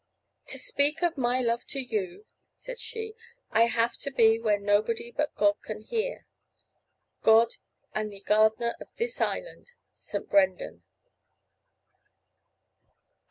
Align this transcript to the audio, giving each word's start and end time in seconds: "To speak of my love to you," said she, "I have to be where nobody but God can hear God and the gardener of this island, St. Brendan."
"To 0.47 0.57
speak 0.57 1.03
of 1.03 1.15
my 1.15 1.41
love 1.41 1.67
to 1.67 1.79
you," 1.79 2.25
said 2.55 2.79
she, 2.79 3.13
"I 3.51 3.65
have 3.65 3.97
to 3.97 4.09
be 4.09 4.39
where 4.39 4.57
nobody 4.59 5.11
but 5.11 5.35
God 5.35 5.61
can 5.61 5.81
hear 5.81 6.25
God 7.21 7.57
and 7.93 8.11
the 8.11 8.21
gardener 8.21 8.75
of 8.81 8.95
this 8.95 9.21
island, 9.21 9.73
St. 9.91 10.27
Brendan." 10.27 10.81